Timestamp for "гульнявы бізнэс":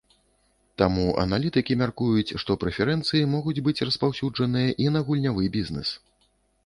5.11-5.89